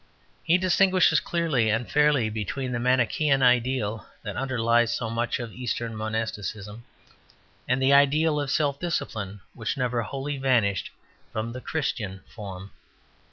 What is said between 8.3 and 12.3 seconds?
of self discipline which never wholly vanished from the Christian